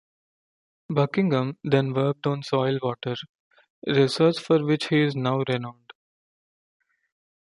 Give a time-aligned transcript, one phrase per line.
[0.89, 3.13] Buckingham then worked on soil water,
[3.85, 5.93] research for which he is now renowned.